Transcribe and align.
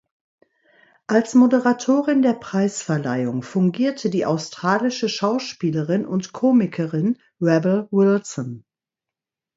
Als 1.05 1.35
Moderatorin 1.35 2.23
der 2.23 2.33
Preisverleihung 2.33 3.43
fungierte 3.43 4.09
die 4.09 4.25
australische 4.25 5.07
Schauspielerin 5.07 6.07
und 6.07 6.33
Komikerin 6.33 7.19
Rebel 7.39 7.87
Wilson. 7.91 8.65